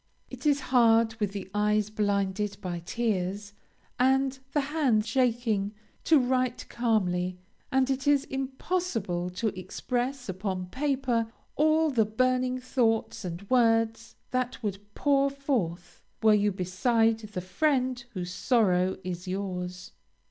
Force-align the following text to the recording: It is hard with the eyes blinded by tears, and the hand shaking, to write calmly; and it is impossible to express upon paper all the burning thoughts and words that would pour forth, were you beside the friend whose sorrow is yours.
It 0.31 0.47
is 0.47 0.61
hard 0.73 1.13
with 1.19 1.31
the 1.31 1.47
eyes 1.53 1.91
blinded 1.91 2.57
by 2.59 2.79
tears, 2.79 3.53
and 3.99 4.39
the 4.51 4.61
hand 4.61 5.05
shaking, 5.05 5.75
to 6.05 6.17
write 6.17 6.65
calmly; 6.69 7.37
and 7.71 7.87
it 7.87 8.07
is 8.07 8.23
impossible 8.23 9.29
to 9.29 9.49
express 9.49 10.27
upon 10.27 10.69
paper 10.71 11.31
all 11.55 11.91
the 11.91 12.05
burning 12.05 12.57
thoughts 12.57 13.23
and 13.23 13.47
words 13.47 14.15
that 14.31 14.63
would 14.63 14.79
pour 14.95 15.29
forth, 15.29 16.01
were 16.23 16.33
you 16.33 16.51
beside 16.51 17.19
the 17.19 17.39
friend 17.39 18.05
whose 18.13 18.33
sorrow 18.33 18.97
is 19.03 19.27
yours. 19.27 19.91